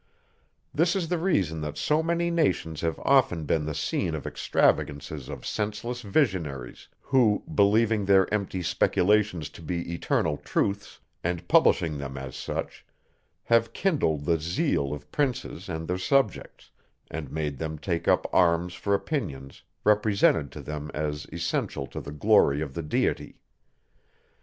[0.73, 5.29] This is the reason that so many nations have often been the scene of extravagances
[5.29, 12.17] of senseless visionaries, who, believing their empty speculations to be eternal truths, and publishing them
[12.17, 12.83] as such,
[13.43, 16.71] have kindled the zeal of princes and their subjects,
[17.11, 22.11] and made them take up arms for opinions, represented to them as essential to the
[22.11, 23.37] glory of the Deity.